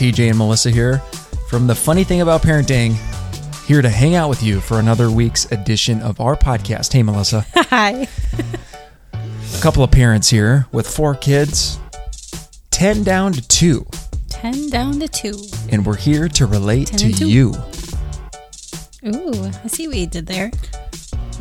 [0.00, 0.96] TJ and Melissa here
[1.50, 2.94] from The Funny Thing About Parenting,
[3.66, 6.90] here to hang out with you for another week's edition of our podcast.
[6.90, 7.44] Hey, Melissa.
[7.54, 8.08] Hi.
[9.12, 11.78] A couple of parents here with four kids,
[12.70, 13.86] 10 down to two,
[14.30, 15.38] 10 down to 2.
[15.70, 17.28] and we're here to relate to two.
[17.28, 17.48] you.
[19.04, 20.50] Ooh, I see what you did there.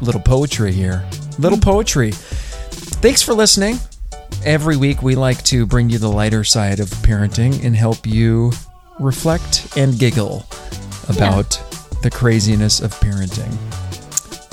[0.02, 1.08] Little poetry here.
[1.38, 1.64] Little mm.
[1.64, 2.12] poetry.
[2.12, 3.80] Thanks for listening.
[4.46, 8.52] Every week, we like to bring you the lighter side of parenting and help you
[9.00, 10.46] reflect and giggle
[11.10, 11.62] about
[12.02, 13.54] the craziness of parenting.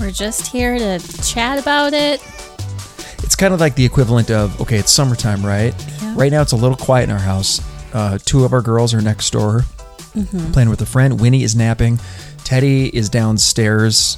[0.01, 2.21] We're just here to chat about it.
[3.23, 5.75] It's kind of like the equivalent of okay, it's summertime, right?
[6.03, 6.15] Yeah.
[6.17, 7.61] Right now, it's a little quiet in our house.
[7.95, 9.63] Uh, two of our girls are next door
[10.15, 10.53] Mm-hmm.
[10.53, 11.21] playing with a friend.
[11.21, 12.01] Winnie is napping.
[12.43, 14.17] Teddy is downstairs.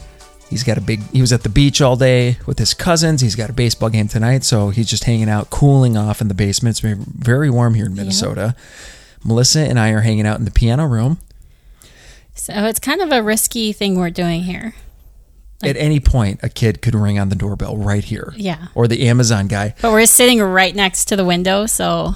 [0.50, 1.02] He's got a big.
[1.10, 3.20] He was at the beach all day with his cousins.
[3.20, 6.34] He's got a baseball game tonight, so he's just hanging out, cooling off in the
[6.34, 6.74] basement.
[6.74, 8.56] It's very, very warm here in Minnesota.
[9.24, 11.18] Melissa and I are hanging out in the piano room.
[12.34, 14.74] So it's kind of a risky thing we're doing here.
[15.62, 18.32] At any point, a kid could ring on the doorbell right here.
[18.36, 18.68] Yeah.
[18.76, 19.74] Or the Amazon guy.
[19.82, 22.14] But we're sitting right next to the window, so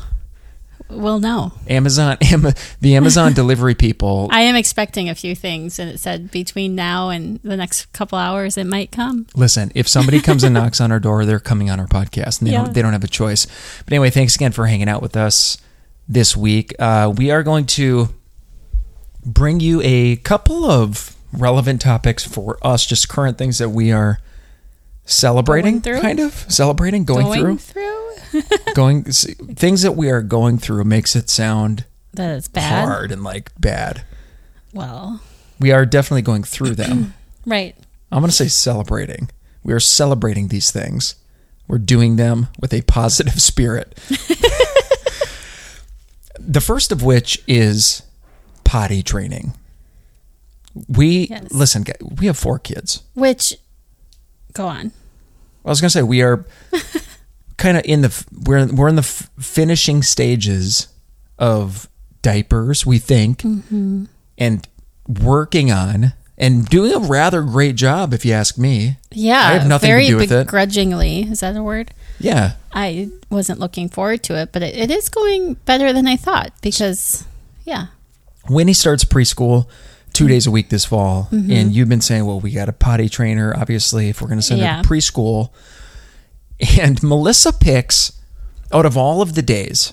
[0.93, 1.53] we'll know.
[1.69, 4.29] Amazon, Am- the Amazon delivery people.
[4.31, 8.19] I am expecting a few things, and it said between now and the next couple
[8.19, 9.27] hours, it might come.
[9.35, 12.49] Listen, if somebody comes and knocks on our door, they're coming on our podcast, and
[12.49, 12.65] they Yeah.
[12.65, 13.47] don't they don't have a choice.
[13.85, 15.59] But anyway, thanks again for hanging out with us
[16.09, 16.75] this week.
[16.79, 18.09] Uh, we are going to
[19.25, 24.19] bring you a couple of relevant topics for us, just current things that we are
[25.05, 26.01] celebrating, through?
[26.01, 28.43] kind of celebrating, going, Going through, through?
[28.75, 32.85] going things that we are going through makes it sound that is bad.
[32.87, 34.05] hard and like bad.
[34.73, 35.21] Well,
[35.61, 37.15] We are definitely going through them.
[37.47, 37.75] right.
[38.11, 39.29] I'm going to say celebrating.
[39.65, 41.15] We are celebrating these things.
[41.69, 43.97] We're doing them with a positive spirit.
[46.39, 48.03] the first of which is
[48.65, 49.55] potty training.
[50.89, 51.49] We Yes.
[51.53, 51.85] listen,
[52.19, 53.03] we have four kids.
[53.15, 53.55] Which,
[54.53, 54.93] go on.
[55.65, 56.45] I was going to say we are
[57.57, 60.89] kind of in the we're we're in the f- finishing stages
[61.39, 61.89] of
[62.23, 64.05] diapers, we think, mm-hmm.
[64.39, 64.69] and
[65.09, 68.97] working on and doing a rather great job if you ask me.
[69.11, 70.47] Yeah, I have nothing to do with it.
[70.47, 71.23] begrudgingly.
[71.23, 71.93] Is that a word?
[72.19, 72.53] Yeah.
[72.73, 76.53] I wasn't looking forward to it, but it, it is going better than I thought
[76.63, 77.25] because,
[77.65, 77.87] yeah,
[78.49, 79.69] When he starts preschool
[80.13, 81.51] two days a week this fall, Mm-hmm.
[81.53, 84.43] and you've been saying, "Well, we got a potty trainer, obviously, if we're going to
[84.47, 85.51] send her to preschool."
[86.81, 88.13] And Melissa picks
[88.73, 89.93] out of all of the days,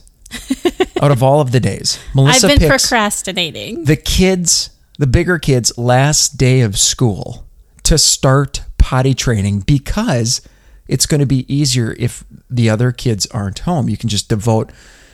[1.02, 3.84] out of all of the days, Melissa I've been procrastinating.
[3.86, 7.46] the kids, the bigger kids, last day of school
[7.84, 10.42] to start potty training because
[10.88, 13.90] it's going to be easier if the other kids aren't home.
[13.90, 14.72] You can just devote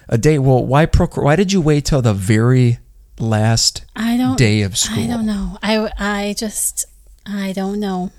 [0.09, 0.37] a day.
[0.39, 2.79] Well, why procr- Why did you wait till the very
[3.19, 5.03] last I don't day of school?
[5.03, 5.57] I don't know.
[5.63, 6.85] I I just
[7.25, 8.11] I don't know.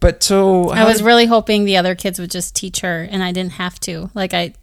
[0.00, 3.22] But so I was did- really hoping the other kids would just teach her, and
[3.22, 4.10] I didn't have to.
[4.14, 4.54] Like I.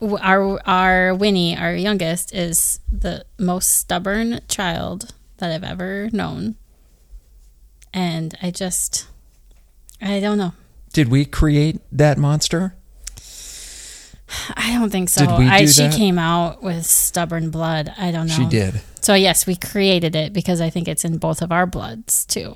[0.00, 6.54] our our Winnie, our youngest, is the most stubborn child that I've ever known,
[7.92, 9.06] and I just
[10.00, 10.52] I don't know.
[10.92, 12.74] did we create that monster?
[14.56, 15.26] I don't think so.
[15.26, 15.94] Did we I, do she that?
[15.94, 17.92] came out with stubborn blood.
[17.96, 18.34] I don't know.
[18.34, 18.80] She did.
[19.00, 22.54] So yes, we created it because I think it's in both of our bloods too.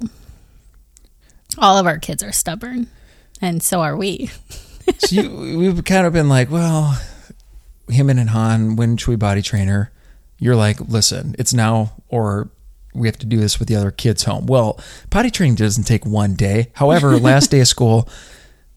[1.59, 2.89] All of our kids are stubborn,
[3.41, 4.31] and so are we.
[4.99, 6.97] So you, we've kind of been like, well,
[7.89, 9.91] him and Han, when should we body train her?
[10.39, 12.51] You're like, listen, it's now or
[12.95, 14.47] we have to do this with the other kids home.
[14.47, 16.71] Well, potty training doesn't take one day.
[16.75, 18.09] However, last day of school,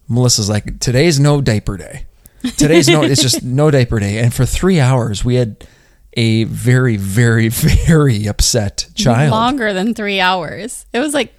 [0.07, 2.05] Melissa's like, today's no diaper day.
[2.57, 4.19] Today's no, it's just no diaper day.
[4.19, 5.67] And for three hours, we had
[6.13, 9.31] a very, very, very upset child.
[9.31, 10.85] Longer than three hours.
[10.93, 11.33] It was like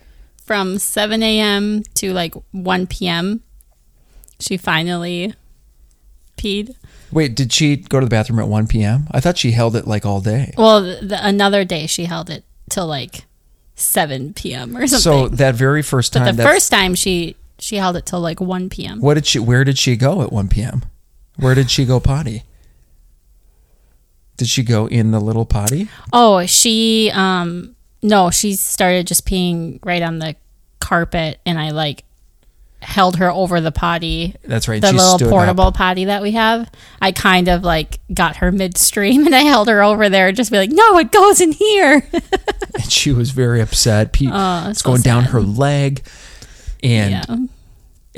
[0.44, 1.82] from 7 a.m.
[1.94, 3.42] to like 1 p.m.
[4.38, 5.34] She finally
[6.36, 6.74] peed.
[7.12, 9.06] Wait, did she go to the bathroom at 1 p.m.?
[9.10, 10.52] I thought she held it like all day.
[10.56, 13.24] Well, the, the, another day she held it till like
[13.74, 14.76] 7 p.m.
[14.76, 14.98] or something.
[14.98, 18.40] So that very first time, but the first time she she held it till like
[18.40, 19.00] 1 p.m.
[19.00, 19.38] What did she?
[19.38, 20.82] Where did she go at 1 p.m.?
[21.40, 22.44] Where did she go potty?
[24.36, 25.88] Did she go in the little potty?
[26.12, 30.36] Oh, she um no, she started just peeing right on the
[30.80, 32.04] carpet and I like
[32.82, 34.34] held her over the potty.
[34.42, 34.80] That's right.
[34.80, 35.74] The little portable up.
[35.74, 36.70] potty that we have.
[37.02, 40.50] I kind of like got her midstream and I held her over there and just
[40.50, 42.08] be like, No, it goes in here.
[42.74, 44.12] and she was very upset.
[44.12, 46.02] Pee, Oh, it's so going down her leg,
[46.82, 47.36] and yeah.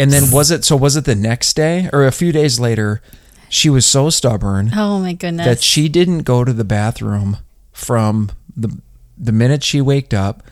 [0.03, 0.65] And then was it?
[0.65, 3.01] So was it the next day or a few days later?
[3.49, 5.45] She was so stubborn Oh my goodness.
[5.45, 7.37] that she didn't go to the bathroom
[7.73, 8.79] from the
[9.19, 10.43] the minute she waked up.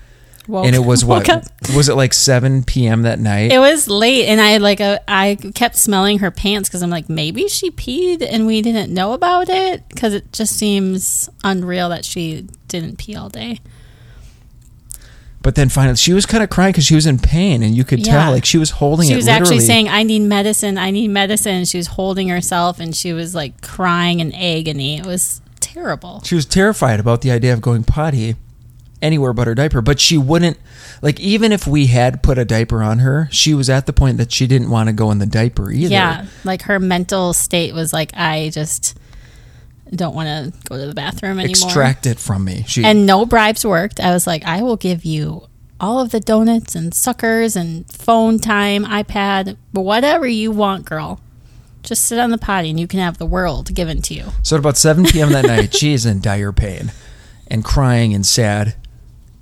[0.47, 1.27] Woke- and it was what?
[1.75, 3.03] Was it like 7 p.m.
[3.03, 3.53] that night?
[3.53, 7.09] It was late, and I like uh, I kept smelling her pants because I'm like
[7.09, 12.05] maybe she peed and we didn't know about it because it just seems unreal that
[12.05, 13.61] she didn't pee all day.
[15.43, 17.85] But then finally, she was kind of crying because she was in pain, and you
[17.85, 18.13] could Yeah.
[18.25, 19.11] tell like she was holding it.
[19.11, 20.77] She was actually saying, "I need medicine.
[20.79, 24.99] I need medicine." She was holding herself, and she was like crying in agony.
[24.99, 26.21] It was terrible.
[26.25, 28.35] she was terrified about the idea of going potty
[29.01, 29.81] anywhere but her diaper.
[29.81, 30.59] But she wouldn't
[31.01, 34.19] like even if we had put a diaper on her, she was at the point
[34.19, 35.93] that she didn't want to go in the diaper either.
[35.93, 38.97] Yeah, like her mental state was like, "I just
[39.97, 42.65] don't want to go to the bathroom anymore." Extract it from me.
[42.67, 44.01] She and no bribes worked.
[44.01, 45.47] I was like, I will give you
[45.81, 51.21] all of the donuts and suckers and phone time, iPad, whatever you want, girl.
[51.83, 54.27] Just sit on the potty and you can have the world given to you.
[54.43, 55.33] So at about 7 p.m.
[55.33, 56.93] that night, she is in dire pain
[57.47, 58.75] and crying and sad.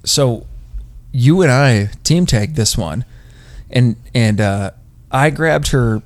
[0.05, 0.47] So
[1.13, 3.05] you and I team tagged this one,
[3.71, 4.71] and and uh,
[5.11, 6.03] I grabbed her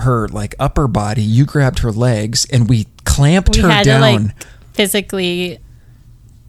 [0.00, 1.22] her like upper body.
[1.22, 3.84] You grabbed her legs, and we clamped We her down.
[3.84, 4.44] to like
[4.74, 5.58] physically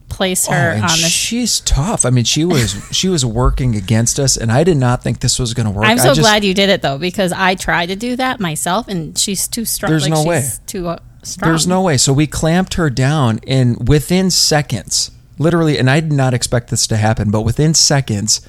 [0.09, 0.95] place Oh, her and on the.
[1.09, 2.05] she's tough.
[2.05, 5.39] I mean, she was she was working against us, and I did not think this
[5.39, 5.85] was going to work.
[5.85, 8.87] I'm so just- glad you did it though because I tried to do that myself
[8.87, 9.91] and she's too strong.
[9.91, 10.43] There's like, no she's way.
[10.67, 11.49] Too uh, strong.
[11.51, 11.97] There's no way.
[11.97, 16.85] So we clamped her down, and within seconds, literally, and I did not expect this
[16.87, 18.47] to happen, but within seconds,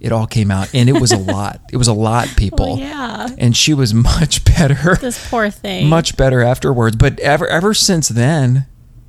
[0.00, 1.60] it all came out, and it was a lot.
[1.72, 2.76] It was a lot, people.
[2.76, 3.28] Well, yeah.
[3.38, 5.88] And she was much better, This poor thing.
[5.88, 6.96] much better afterwards.
[6.96, 8.66] But ever ever since then,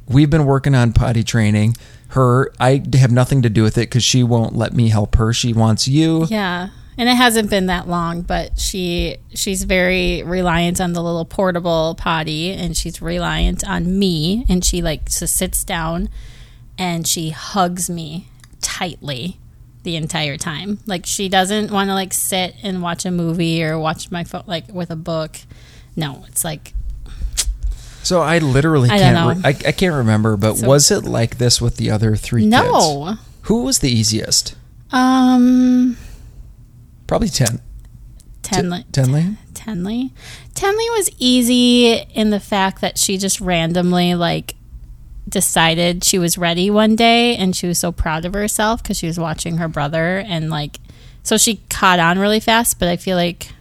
[0.07, 1.75] we've been working on potty training.
[2.09, 5.33] Her, I have nothing to do with it because she won't let me help her.
[5.33, 6.25] She wants you.
[6.29, 6.69] Yeah.
[6.99, 11.93] And it hasn't been that long, but she she's very reliant on the little portable
[11.95, 16.09] potty and she's reliant on me and she like just sits down
[16.77, 18.29] and she hugs me
[18.61, 19.37] tightly
[19.83, 20.79] the entire time.
[20.85, 24.43] Like she doesn't want to like sit and watch a movie or watch my phone
[24.47, 25.37] like with a book.
[25.95, 26.73] No, it's like
[28.03, 29.37] So I literally I can't.
[29.37, 32.43] Re- I, I can't remember, but So- was it like this with the other three
[32.43, 32.51] kids?
[32.51, 33.15] no.
[33.43, 34.55] Who was the easiest?
[34.91, 35.97] Um
[37.07, 37.61] Probably ten.
[38.43, 38.85] Tenley.
[38.91, 39.37] Tenley.
[39.53, 40.11] Tenley.
[40.53, 44.55] Tenley was easy in the fact that she just randomly like
[45.27, 49.07] decided she was ready one day and she was so proud of herself because she
[49.07, 50.77] was watching her brother and like
[51.23, 53.51] so she caught on really fast but i feel like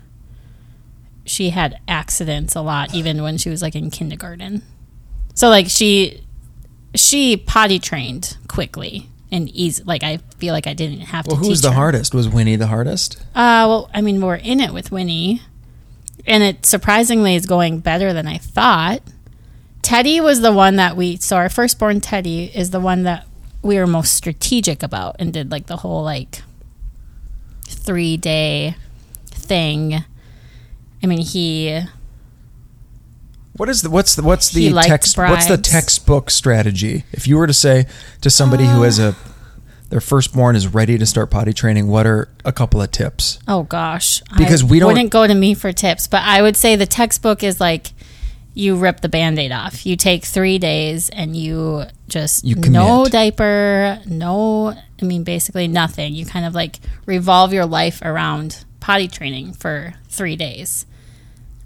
[1.25, 4.63] she had accidents a lot even when she was like in kindergarten
[5.35, 6.23] so like she
[6.95, 11.43] she potty trained quickly and easy like i feel like i didn't have Well, to
[11.43, 11.75] who was the her.
[11.75, 12.15] hardest?
[12.15, 13.17] Was Winnie the hardest?
[13.35, 15.43] Uh, well, I mean, we're in it with Winnie,
[16.27, 19.03] and it surprisingly is going better than I thought.
[19.83, 23.27] Teddy was the one that we so our firstborn Teddy is the one that
[23.63, 26.43] we were most strategic about and did like the whole like
[27.67, 28.75] three day
[29.27, 30.05] thing.
[31.03, 31.81] I mean, he
[33.57, 37.05] What is the what's the what's the text what's the textbook strategy?
[37.13, 37.87] If you were to say
[38.23, 39.13] to somebody who has a Uh.
[39.89, 43.39] their firstborn is ready to start potty training, what are a couple of tips?
[43.47, 46.57] Oh gosh, Because I we don't- wouldn't go to me for tips, but I would
[46.57, 47.93] say the textbook is like
[48.57, 49.85] you rip the band-aid off.
[49.85, 54.75] You take three days and you just You no diaper, no.
[55.01, 56.15] I mean, basically nothing.
[56.15, 60.87] You kind of like revolve your life around potty training for three days.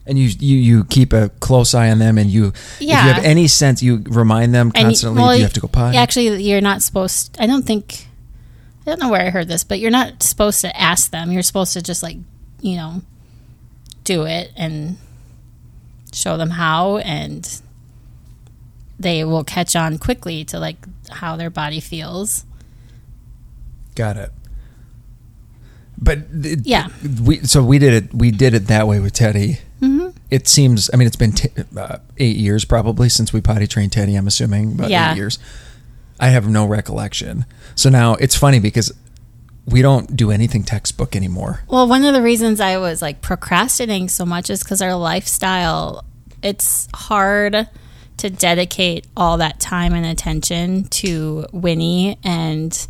[0.05, 3.23] And you you you keep a close eye on them, and you if you have
[3.23, 5.23] any sense, you remind them constantly.
[5.23, 5.97] well, you have to go potty?
[5.97, 7.37] Actually, you're not supposed.
[7.39, 8.09] I don't think.
[8.85, 11.31] I don't know where I heard this, but you're not supposed to ask them.
[11.31, 12.17] You're supposed to just like,
[12.61, 13.03] you know,
[14.03, 14.97] do it and
[16.13, 17.61] show them how, and
[18.99, 20.77] they will catch on quickly to like
[21.11, 22.45] how their body feels.
[23.95, 24.31] Got it.
[26.03, 26.89] But it- Yeah.
[27.23, 28.15] we so we did it.
[28.15, 29.59] We did it that way with Teddy.
[29.83, 30.09] Mm-hmm.
[30.31, 30.89] It seems.
[30.93, 34.15] I mean, it's been t- uh, eight years probably since we potty trained Teddy.
[34.17, 35.13] I'm assuming about Yeah.
[35.13, 35.39] eight years.
[36.19, 37.45] I have no recollection.
[37.75, 38.93] So now it's funny because
[39.67, 41.63] we don't do anything textbook anymore.
[41.69, 46.05] Well, one of the reasons I was like procrastinating so much is because our lifestyle,
[46.43, 47.69] it's hard
[48.17, 52.19] to dedicate all that time and attention to Winnie.
[52.23, 52.87] And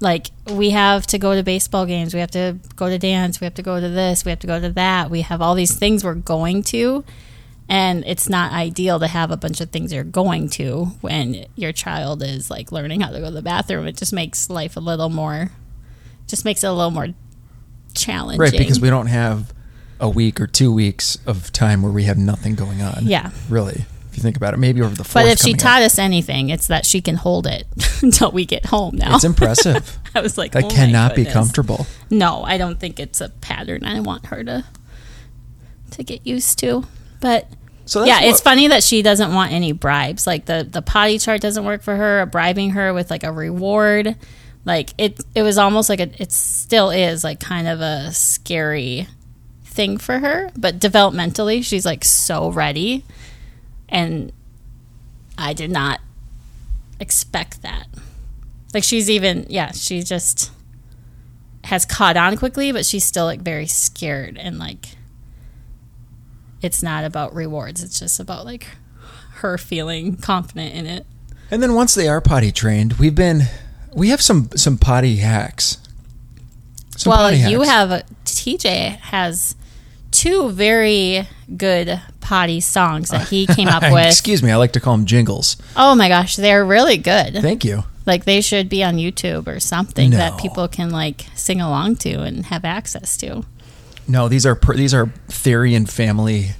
[0.00, 3.44] like, we have to go to baseball games, we have to go to dance, we
[3.44, 5.10] have to go to this, we have to go to that.
[5.10, 7.04] We have all these things we're going to.
[7.68, 11.72] And it's not ideal to have a bunch of things you're going to when your
[11.72, 13.86] child is like learning how to go to the bathroom.
[13.86, 15.52] It just makes life a little more,
[16.26, 17.08] just makes it a little more
[17.94, 18.40] challenging.
[18.40, 19.52] Right, because we don't have
[20.00, 23.06] a week or two weeks of time where we have nothing going on.
[23.06, 23.30] Yeah.
[23.48, 25.24] Really, if you think about it, maybe over the fourth.
[25.24, 25.60] But if she coming up.
[25.60, 27.66] taught us anything, it's that she can hold it
[28.02, 29.14] until we get home now.
[29.14, 29.98] it's impressive.
[30.14, 31.86] I was like, that oh cannot be comfortable.
[32.10, 34.64] No, I don't think it's a pattern I want her to
[35.92, 36.84] to get used to.
[37.20, 37.48] But
[37.84, 40.26] So yeah, it's funny that she doesn't want any bribes.
[40.26, 42.26] Like the the potty chart doesn't work for her.
[42.26, 44.16] Bribing her with like a reward,
[44.64, 49.08] like it it was almost like a, it still is like kind of a scary
[49.64, 50.50] thing for her.
[50.56, 53.04] But developmentally, she's like so ready,
[53.88, 54.32] and
[55.36, 56.00] I did not
[57.00, 57.88] expect that.
[58.72, 60.52] Like she's even yeah, she just
[61.64, 64.96] has caught on quickly, but she's still like very scared and like
[66.60, 67.82] it's not about rewards.
[67.82, 68.66] It's just about like
[69.36, 71.06] her feeling confident in it.
[71.50, 73.42] And then once they are potty trained, we've been
[73.94, 75.78] we have some some potty hacks.
[76.96, 77.70] Some well, potty you hacks.
[77.70, 79.54] have uh, TJ has
[80.10, 84.06] two very good potty songs that he came up with.
[84.06, 85.56] Excuse me, I like to call them jingles.
[85.76, 87.34] Oh my gosh, they're really good.
[87.34, 87.84] Thank you.
[88.06, 92.22] Like they should be on YouTube or something that people can like sing along to
[92.22, 93.44] and have access to.
[94.08, 96.50] No, these are per, these are Therrien family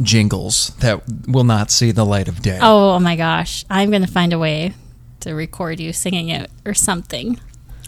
[0.00, 2.58] jingles that will not see the light of day.
[2.60, 4.74] Oh, oh my gosh, I'm gonna find a way
[5.24, 7.38] to record you singing it or something.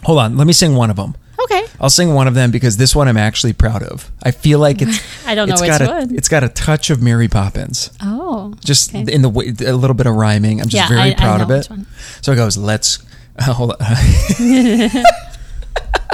[0.03, 1.15] Hold on, let me sing one of them.
[1.39, 1.65] Okay.
[1.79, 4.11] I'll sing one of them because this one I'm actually proud of.
[4.23, 6.15] I feel like it's I don't know it's which got a, one.
[6.15, 7.91] It's got a touch of Mary Poppins.
[8.01, 8.53] Oh.
[8.63, 9.11] Just Okay.
[9.13, 10.59] in the way, a little bit of rhyming.
[10.61, 11.69] I'm just Yeah, very I- I proud of it.
[12.21, 12.99] So it goes, let's
[13.39, 13.77] uh, hold on.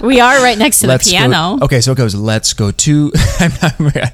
[0.04, 1.58] We are right next to the let's piano.
[1.60, 3.52] Go, okay, so it goes, let's go to I'm
[3.86, 4.14] not,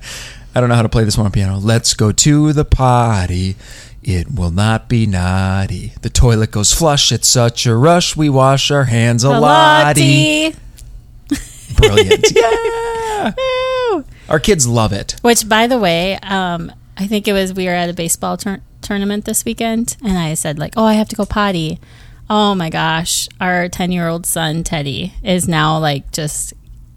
[0.54, 1.58] I don't know how to play this one on piano.
[1.58, 3.56] Let's go to the potty.
[4.02, 5.94] It will not be naughty.
[6.02, 7.12] The toilet goes flush.
[7.12, 8.16] It's such a rush.
[8.16, 9.96] We wash our hands a lot.
[11.76, 12.32] Brilliant.
[12.36, 13.34] yeah.
[13.38, 14.06] Woo.
[14.30, 15.16] Our kids love it.
[15.22, 18.62] Which, by the way, um, I think it was we were at a baseball tur-
[18.82, 21.80] tournament this weekend, and I said like, "Oh, I have to go potty."
[22.30, 26.54] Oh my gosh, our ten-year-old son Teddy is now like just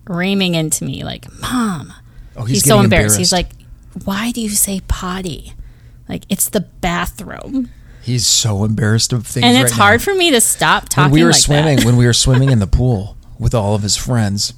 [0.06, 1.92] reaming into me like, "Mom."
[2.36, 3.18] Oh, He's, he's, so getting embarrassed.
[3.18, 3.54] He's embarrassed.
[3.94, 5.54] like, "Why do you say potty?"
[6.12, 7.70] Like it's the bathroom,
[8.02, 9.46] he's so embarrassed of things.
[9.46, 10.04] and it's right hard now.
[10.04, 11.04] for me to stop talking.
[11.04, 13.80] when we were like swimming when we were swimming in the pool with all of
[13.80, 14.52] his friends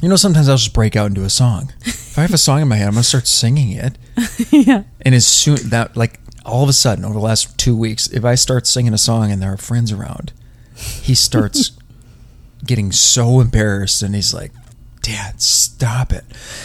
[0.00, 2.62] you know sometimes i'll just break out into a song if i have a song
[2.62, 3.98] in my head i'm gonna start singing it
[4.52, 4.84] yeah.
[5.02, 8.24] and as soon that like all of a sudden over the last two weeks if
[8.24, 10.32] i start singing a song and there are friends around
[10.76, 11.72] he starts
[12.64, 14.52] getting so embarrassed and he's like
[15.02, 16.24] dad stop it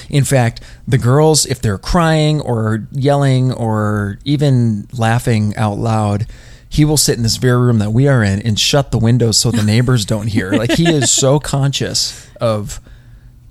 [0.10, 6.26] in fact the girls if they're crying or yelling or even laughing out loud
[6.68, 9.38] he will sit in this very room that we are in and shut the windows
[9.38, 12.80] so the neighbors don't hear like he is so conscious of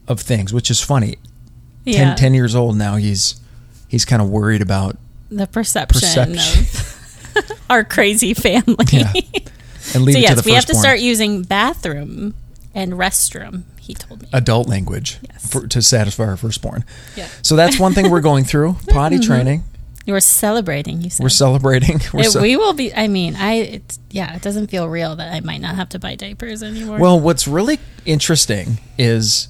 [0.07, 1.17] of things which is funny
[1.85, 2.09] Yeah.
[2.15, 3.41] 10, 10 years old now he's
[3.89, 4.97] he's kind of worried about
[5.31, 6.65] the perception, Perception.
[7.37, 8.77] of our crazy family.
[8.93, 9.13] Yeah.
[9.95, 12.35] and leave so yes, we have to start using bathroom
[12.75, 13.63] and restroom.
[13.87, 14.29] He told me.
[14.33, 15.51] adult language Yes.
[15.51, 16.85] for, to satisfy our firstborn
[17.17, 17.29] Yeah.
[17.43, 19.65] so that's one thing we're going through potty training
[20.07, 21.01] You were celebrating.
[21.03, 22.93] You said we're celebrating we're It- ce- we will be.
[22.95, 23.53] I mean, I.
[23.77, 26.99] It's, yeah, it doesn't feel real that I might not have to buy diapers anymore.
[26.99, 29.49] Well, what's really interesting is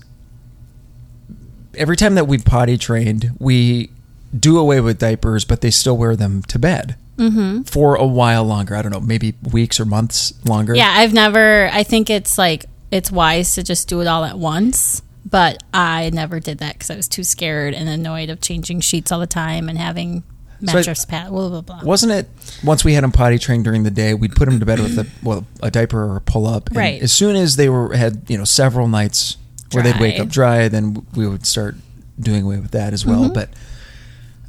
[1.76, 3.90] every time that we've potty trained, we
[4.38, 7.62] do away with diapers, but they still wear them to bed Mm-hmm.
[7.62, 8.74] for a while longer.
[8.74, 10.74] I don't know, maybe weeks or months longer.
[10.74, 11.68] yeah, I've never.
[11.72, 12.64] I think it's like
[12.94, 15.02] it's wise to just do it all at once.
[15.26, 19.10] But I never did that because I was too scared and annoyed of changing sheets
[19.10, 20.22] all the time and having
[20.64, 21.30] So mattress pad.
[21.30, 21.80] Blah blah blah.
[21.82, 22.28] Wasn't it
[22.62, 24.98] once we had them potty trained during the day, we'd put them to bed with
[24.98, 26.68] a well a diaper or a pull up.
[26.68, 27.02] And Right.
[27.02, 29.38] As soon as they were had you know several nights
[29.72, 31.74] where they'd wake up dry, then we would start
[32.20, 33.24] doing away with that as well.
[33.24, 33.32] Mm-hmm.
[33.32, 33.50] But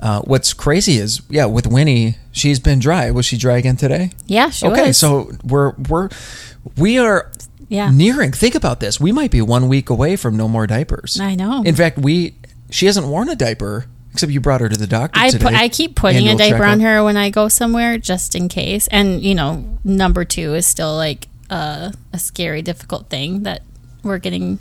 [0.02, 3.10] uh, what's crazy is yeah, with Winnie, she's been dry.
[3.12, 4.12] Was she dry again today?
[4.28, 4.98] Yeah, okay, was.
[4.98, 6.10] so we're we're
[6.78, 7.32] we are
[7.68, 7.90] Yeah.
[7.92, 8.32] nearing.
[8.32, 9.00] Think about this.
[9.00, 11.20] We might be one week away from no more diapers.
[11.20, 11.64] I know.
[11.64, 12.36] In fact, we
[12.70, 15.44] she hasn't worn a diaper except you brought her to the doctor I today.
[15.44, 18.88] put, I keep putting a diaper on her when I go somewhere just in case.
[18.88, 23.62] And you know, number two is still like a, a scary, difficult thing that
[24.04, 24.60] we're getting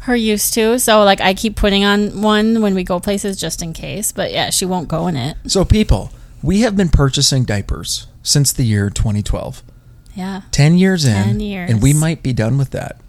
[0.00, 0.78] her used to.
[0.78, 4.10] So like I keep putting on one when we go places just in case.
[4.12, 5.36] But yeah, she won't go in it.
[5.46, 6.10] So people,
[6.42, 9.62] we have been purchasing diapers since the year 2012.
[10.16, 11.70] Yeah, 10 years in 10 years.
[11.70, 13.00] and we might be done with that.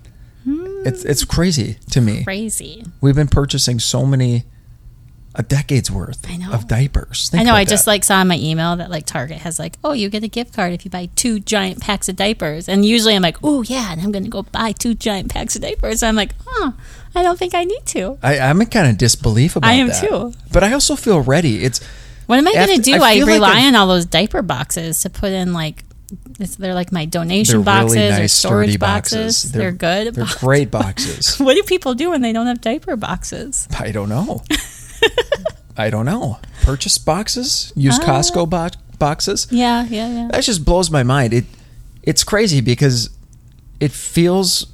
[0.44, 0.84] Hmm.
[0.86, 2.24] It's it's crazy to me.
[2.24, 2.84] crazy.
[3.02, 4.44] We've been purchasing so many
[5.38, 6.52] a decade's worth I know.
[6.52, 7.30] of diapers.
[7.32, 7.54] I know.
[7.54, 7.92] I just that.
[7.92, 10.52] like saw in my email that like Target has like, oh, you get a gift
[10.54, 12.68] card if you buy two giant packs of diapers.
[12.68, 15.62] And usually I'm like, oh yeah, and I'm gonna go buy two giant packs of
[15.62, 16.02] diapers.
[16.02, 16.72] And I'm like, huh,
[17.14, 18.18] I don't think I need to.
[18.24, 20.08] I, I'm in kind of disbelief about I am that.
[20.08, 20.34] too.
[20.52, 21.64] But I also feel ready.
[21.64, 21.86] It's
[22.26, 22.96] What am I gonna do?
[22.96, 25.84] I I, feel like rely on all those diaper boxes to put in like.
[26.40, 29.18] It's, they're like my donation they're boxes really or storage boxes.
[29.44, 29.52] boxes.
[29.52, 30.14] They're, good.
[30.16, 31.38] They're great boxes.
[31.40, 33.68] what do people do when they don't have diaper boxes?
[33.80, 34.44] I don't know.
[35.78, 36.40] I don't know.
[36.64, 38.06] Purchase boxes, use Ah.
[38.06, 39.48] Costco bo- boxes.
[39.52, 40.28] Yeah, yeah, yeah.
[40.32, 41.34] That just blows my mind.
[41.34, 41.46] It
[42.04, 43.10] it's crazy because
[43.80, 44.68] it feels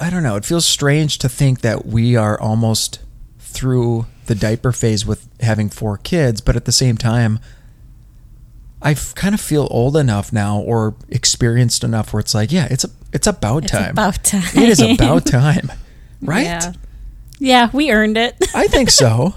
[0.00, 0.36] I don't know.
[0.36, 3.00] It feels strange to think that we are almost
[3.38, 7.38] through the diaper phase with having four kids, but at the same time
[8.82, 12.84] I kind of feel old enough now or experienced enough where it's like, yeah, it's
[12.84, 13.90] a, it's about It's time.
[13.90, 14.42] about time.
[14.56, 15.70] It is about time.
[16.24, 16.44] Right?
[16.44, 16.72] Yeah.
[17.40, 18.36] Yeah, we earned it.
[18.54, 19.34] I think so.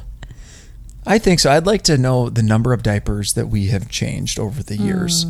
[1.07, 1.51] I think so.
[1.51, 5.25] I'd like to know the number of diapers that we have changed over the years.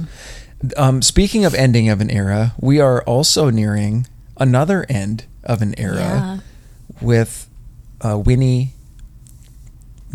[0.76, 4.06] Um, speaking of ending of an era, we are also nearing
[4.38, 6.38] another end of an era Yeah.
[7.02, 7.48] with
[8.02, 8.74] uh, Winnie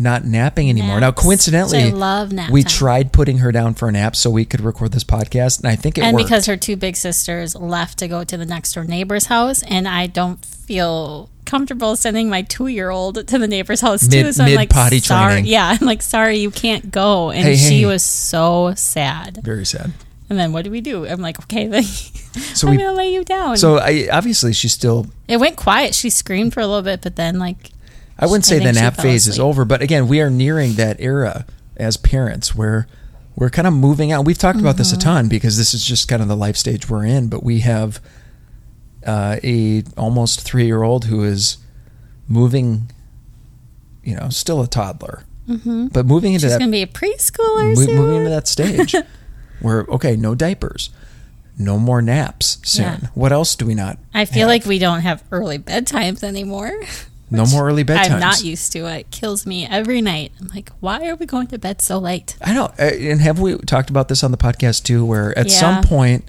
[0.01, 0.99] not napping anymore.
[0.99, 1.21] Now, Naps.
[1.21, 2.69] coincidentally, I love nap we time.
[2.69, 5.75] tried putting her down for a nap so we could record this podcast, and I
[5.75, 6.27] think it and worked.
[6.27, 9.87] because her two big sisters left to go to the next door neighbor's house, and
[9.87, 14.23] I don't feel comfortable sending my two year old to the neighbor's house too.
[14.23, 15.33] Mid- so I'm like, mid-potty sorry.
[15.33, 15.51] training.
[15.51, 17.29] Yeah, I'm like, sorry, you can't go.
[17.31, 17.85] And Hey, she hey.
[17.85, 19.39] was so sad.
[19.43, 19.91] Very sad.
[20.29, 21.05] And then what do we do?
[21.05, 21.83] I'm like, okay, then
[22.53, 22.77] So I'm we.
[22.81, 23.57] gonna lay you down.
[23.57, 25.93] So I obviously she's still it went quiet.
[25.93, 27.71] She screamed for a little bit, but then like
[28.21, 30.97] I wouldn't I say the nap phase is over, but again, we are nearing that
[30.99, 31.45] era
[31.77, 32.87] as parents where
[33.35, 34.25] we're kind of moving out.
[34.25, 35.01] We've talked about this a Mm-hmm.
[35.01, 37.27] ton because this is just kind of the life stage we're in.
[37.29, 37.99] But we have
[39.05, 41.57] uh, a almost three year old who is
[42.27, 42.91] moving,
[44.03, 45.87] you know, still a toddler, mm-hmm.
[45.87, 47.95] but moving into she's that gonna be a preschooler mo- soon.
[47.95, 48.95] moving into that stage
[49.61, 50.91] where okay, no diapers,
[51.57, 52.83] no more naps soon.
[53.01, 53.07] Yeah.
[53.15, 53.97] What else do we not?
[54.13, 54.49] I feel have?
[54.49, 56.71] like we don't have early bedtimes anymore.
[57.31, 58.11] no more early bedtimes.
[58.11, 58.99] I'm not used to it.
[58.99, 60.31] It kills me every night.
[60.39, 62.35] I'm like, why are we going to bed so late?
[62.43, 62.65] I know.
[62.77, 65.03] uh, And have we talked about this on the podcast too?
[65.05, 65.53] Where at Yeah.
[65.59, 66.25] some point,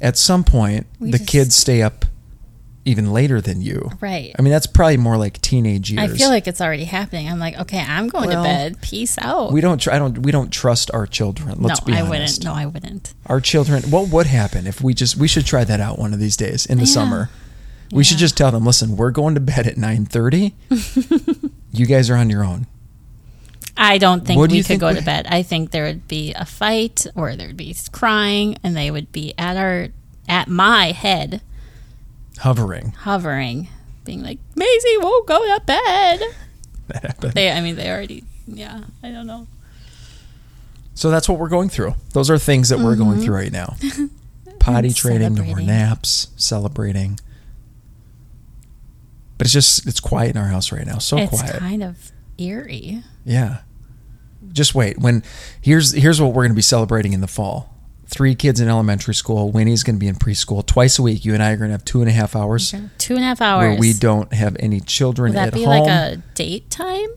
[0.00, 2.04] at some point, We the just- kids stay up
[2.86, 3.90] even later than you.
[4.00, 4.34] Right.
[4.38, 6.12] I mean, that's probably more like teenage years.
[6.12, 7.30] I feel like it's already happening.
[7.30, 8.82] I'm like, okay, I'm going Well, to bed.
[8.82, 9.52] Peace out.
[9.54, 9.78] we don't.
[9.78, 10.18] Tr- I don't.
[10.18, 11.62] We don't trust our children.
[11.62, 12.44] Let's no, be I wouldn't.
[12.44, 13.14] No, I wouldn't.
[13.24, 13.84] Our children.
[13.84, 15.16] What would happen if we just?
[15.16, 16.92] We should try that out one of these days in the Yeah.
[16.92, 17.30] summer.
[17.92, 20.54] We should just tell them, listen, we're going to bed at nine thirty.
[21.72, 22.66] you guys are on your own.
[23.76, 25.26] I don't think What we you could think go we- to bed.
[25.28, 29.34] I think there would be a fight or there'd be crying and they would be
[29.36, 29.88] at our
[30.28, 31.42] at my head
[32.38, 32.92] Hovering.
[32.92, 33.68] hovering,
[34.04, 36.20] being like, Maisie won't go to bed.
[36.88, 37.32] That happened.
[37.32, 39.46] They I mean they already yeah, I don't know.
[40.94, 41.94] So that's what we're going through.
[42.12, 43.24] Those are things that we're going mm-hmm.
[43.24, 43.76] through right now.
[44.58, 47.18] Potty training, no more naps, celebrating.
[49.38, 50.98] But it's just it's quiet in our house right now.
[50.98, 51.32] So quiet.
[51.32, 51.58] it's quiet.
[51.58, 53.02] kind of eerie.
[53.24, 53.58] Yeah.
[54.52, 54.98] Just wait.
[54.98, 55.22] When
[55.60, 57.70] here's here's what we're going to be celebrating in the fall.
[58.06, 59.50] Three kids in elementary school.
[59.50, 61.24] Winnie's going to be in preschool twice a week.
[61.24, 63.26] You and I are going to have two and a half hours Two and a
[63.26, 63.70] half hours.
[63.70, 65.80] where we don't have any children Would that at be home.
[65.84, 67.08] like a date time?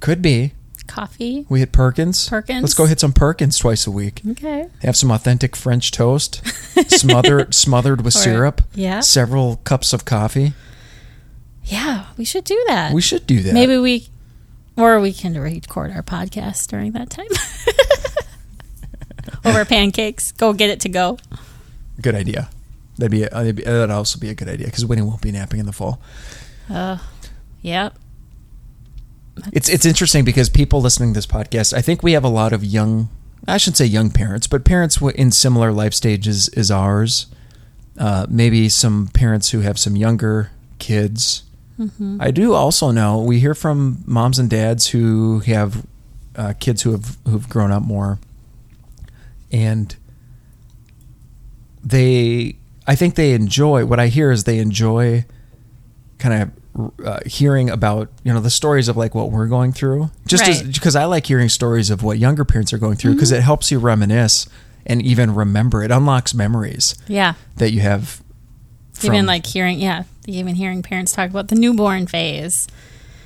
[0.00, 0.52] Could be.
[0.86, 1.44] Coffee?
[1.48, 2.28] We hit Perkins.
[2.28, 2.62] Perkins?
[2.62, 4.20] Let's go hit some Perkins twice a week.
[4.30, 4.66] Okay.
[4.82, 6.46] Have some authentic French toast,
[6.90, 8.62] smothered smothered with Or- syrup.
[8.74, 9.00] yeah.
[9.00, 10.52] Several cups of coffee.
[11.68, 12.94] Yeah, we should do that.
[12.94, 13.52] We should do that.
[13.52, 14.08] Maybe we,
[14.76, 17.26] or we can record our podcast during that time.
[19.44, 20.32] Over pancakes.
[20.32, 21.18] Go get it to go.
[22.00, 22.48] Good idea.
[22.96, 25.66] That'd be, a, that'd also be a good idea because Winnie won't be napping in
[25.66, 26.00] the fall.
[26.70, 26.98] Uh,
[27.62, 27.94] yep.
[29.52, 32.52] It's it's interesting because people listening to this podcast, I think we have a lot
[32.52, 33.08] of young.
[33.46, 37.26] I shouldn't say young parents, but parents in similar life stages as ours.
[37.96, 41.44] Uh, maybe some parents who have some younger kids.
[41.78, 42.18] Mm-hmm.
[42.20, 45.86] I do also know we hear from moms and dads who have
[46.36, 48.18] uh, kids who have who've grown up more,
[49.52, 49.94] and
[51.84, 52.56] they.
[52.86, 55.26] I think they enjoy what I hear is they enjoy
[56.18, 60.10] kind of uh, hearing about you know the stories of like what we're going through
[60.26, 60.56] just Right.
[60.56, 60.70] Mm-hmm.
[60.72, 63.70] because I like hearing stories of what younger parents are going through because it helps
[63.70, 64.48] you reminisce
[64.86, 67.34] and even remember it unlocks memories Yeah.
[67.56, 68.22] that you have
[69.06, 72.66] from, even like hearing, yeah, even hearing parents talk about the newborn phase.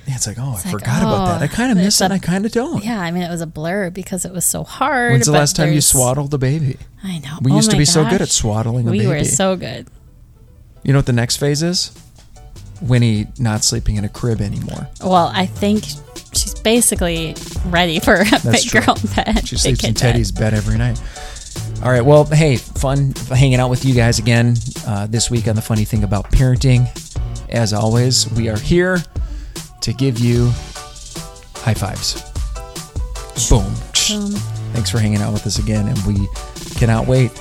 [0.07, 2.01] Yeah, it's like oh It's I like, forgot about that oh, I kind of miss
[2.01, 4.43] it I kind of don't Yeah, I mean, it was a blur because it was
[4.43, 5.13] so hard.
[5.13, 7.37] when's the last time you swaddled a baby I know.
[7.41, 8.31] we Oh used to oh my be so good at gosh.
[8.31, 9.07] swaddling a baby.
[9.07, 9.87] We were so good.
[10.83, 11.91] you know what the next phase is
[12.81, 14.89] Winnie not sleeping in a crib anymore.
[15.01, 15.85] Well, I think
[16.33, 17.33] she's basically
[17.67, 18.81] ready for a big true.
[18.81, 19.47] girl bed.
[19.47, 20.11] She sleeps in kid bed.
[20.11, 21.01] Teddy's bed every night.
[21.83, 22.01] All right.
[22.03, 24.55] Well, hey, fun hanging out with you guys again
[24.87, 26.87] uh, this week on the funny thing about parenting.
[27.49, 28.99] As always, we are here
[29.81, 30.45] to give you
[31.55, 32.21] high fives.
[33.49, 33.65] Boom.
[33.65, 34.31] Um,
[34.73, 36.27] Thanks for hanging out with us again, and we
[36.77, 37.31] cannot wait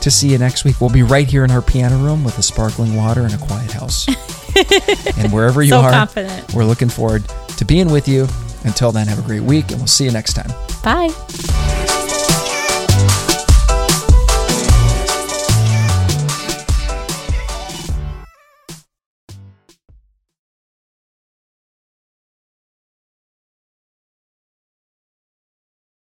[0.00, 0.80] to see you next week.
[0.80, 3.72] We'll be right here in our piano room with a sparkling water and a quiet
[3.72, 4.06] house.
[5.18, 6.54] and wherever you So are, confident.
[6.54, 7.24] we're looking forward
[7.58, 8.26] to being with you.
[8.64, 10.50] Until then, have a great week, and we'll see you next time.
[10.82, 11.65] Bye.